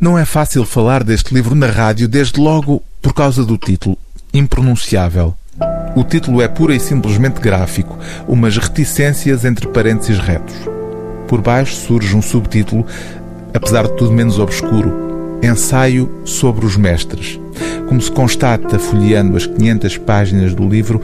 [0.00, 3.98] Não é fácil falar deste livro na rádio, desde logo por causa do título,
[4.32, 5.34] impronunciável.
[5.96, 7.98] O título é pura e simplesmente gráfico,
[8.28, 10.54] umas reticências entre parênteses retos.
[11.26, 12.86] Por baixo surge um subtítulo,
[13.52, 17.40] apesar de tudo menos obscuro: Ensaio sobre os Mestres.
[17.88, 21.02] Como se constata folheando as 500 páginas do livro,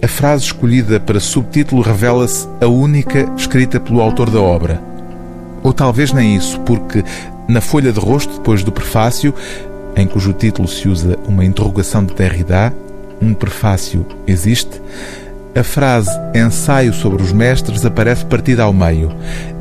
[0.00, 4.95] a frase escolhida para subtítulo revela-se a única escrita pelo autor da obra.
[5.66, 7.02] Ou talvez nem isso, porque
[7.48, 9.34] na folha de rosto, depois do prefácio,
[9.96, 12.72] em cujo título se usa uma interrogação de Derrida,
[13.20, 14.80] um prefácio existe,
[15.56, 19.10] a frase ensaio sobre os mestres aparece partida ao meio.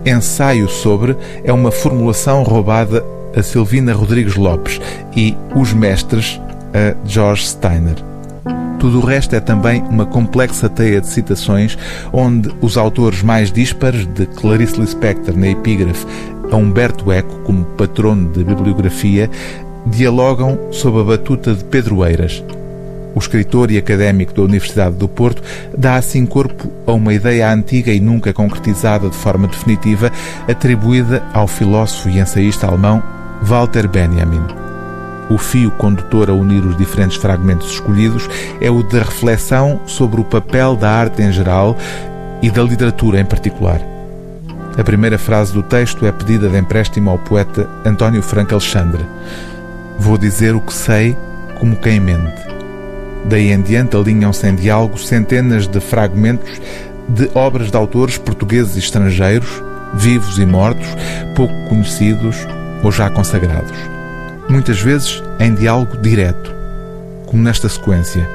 [0.06, 3.04] Ensaio sobre é uma formulação roubada
[3.36, 4.80] a Silvina Rodrigues Lopes
[5.18, 6.40] e os mestres
[6.72, 8.15] a George Steiner.
[8.86, 11.76] Tudo o resto é também uma complexa teia de citações
[12.14, 16.06] onde os autores mais díspares, de Clarice Lispector na epígrafe
[16.52, 19.28] a Humberto Eco como patrono de bibliografia,
[19.88, 22.44] dialogam sob a batuta de Pedro Eiras.
[23.16, 25.42] O escritor e académico da Universidade do Porto
[25.76, 30.12] dá assim corpo a uma ideia antiga e nunca concretizada de forma definitiva,
[30.48, 33.02] atribuída ao filósofo e ensaísta alemão
[33.42, 34.65] Walter Benjamin.
[35.30, 38.30] O fio condutor a unir os diferentes fragmentos escolhidos
[38.62, 41.76] é o da reflexão sobre o papel da arte em geral
[42.42, 43.82] e da literatura em particular.
[44.78, 49.04] A primeira frase do texto é pedida de empréstimo ao poeta António Franco Alexandre.
[49.98, 51.16] Vou dizer o que sei
[51.60, 52.46] como quem mente.
[53.26, 56.62] Daí em diante alinham-se em diálogo centenas de fragmentos
[57.08, 60.88] de obras de autores portugueses e estrangeiros, vivos e mortos,
[61.36, 62.36] pouco conhecidos
[62.84, 63.95] ou já consagrados.
[64.56, 66.56] Muitas vezes em diálogo direto,
[67.26, 68.26] como nesta sequência.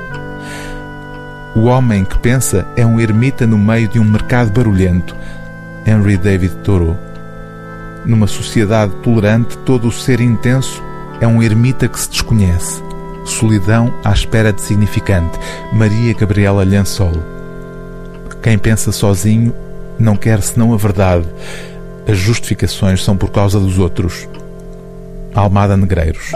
[1.56, 5.16] O homem que pensa é um ermita no meio de um mercado barulhento,
[5.86, 6.94] Henry David Thoreau.
[8.04, 10.82] Numa sociedade tolerante, todo o ser intenso
[11.22, 12.82] é um ermita que se desconhece.
[13.24, 15.38] Solidão à espera de significante.
[15.72, 17.14] Maria Gabriela Lhançol.
[18.42, 19.54] Quem pensa sozinho
[19.98, 21.24] não quer senão a verdade.
[22.06, 24.28] As justificações são por causa dos outros.
[25.34, 26.32] Almada Negreiros.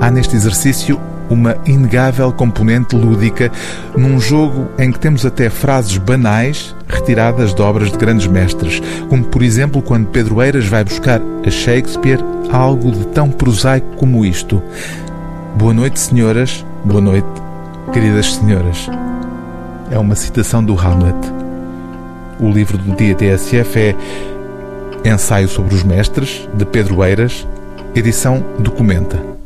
[0.00, 1.00] Há neste exercício
[1.30, 3.50] uma inegável componente lúdica
[3.96, 9.24] num jogo em que temos até frases banais retiradas de obras de grandes mestres, como
[9.24, 14.62] por exemplo quando Pedro Eiras vai buscar a Shakespeare algo de tão prosaico como isto.
[15.56, 16.64] Boa noite, senhoras.
[16.84, 17.28] Boa noite,
[17.92, 18.88] queridas senhoras.
[19.90, 21.16] É uma citação do Hamlet.
[22.40, 23.96] O livro do dia TSF é
[25.04, 27.46] Ensaio sobre os Mestres, de Pedro Eiras,
[27.98, 29.37] edição Documenta.